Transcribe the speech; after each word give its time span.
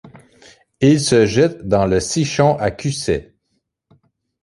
Il 0.81 0.99
se 0.99 1.27
jette 1.27 1.67
dans 1.67 1.85
le 1.85 1.99
Sichon 1.99 2.57
à 2.57 2.71
Cusset. 2.71 3.35